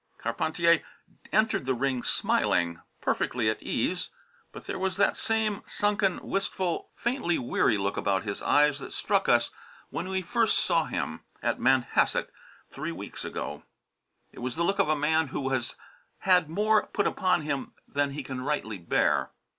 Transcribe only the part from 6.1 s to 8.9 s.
wistful, faintly weary look about his eyes